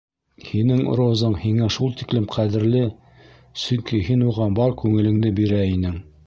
[0.43, 2.81] Һинең розаң һиңә шул тиклем ҡәҙерле,
[3.65, 6.03] сөнки һин уға бар күңелеңде бирә инең.